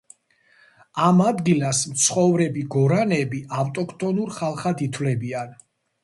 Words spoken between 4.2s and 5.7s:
ხალხად ითვლებიან.